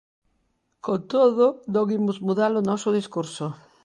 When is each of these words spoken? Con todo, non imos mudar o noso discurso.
Con 0.85 0.99
todo, 1.13 1.45
non 1.73 1.85
imos 1.97 2.17
mudar 2.25 2.51
o 2.59 2.61
noso 2.69 2.89
discurso. 2.99 3.45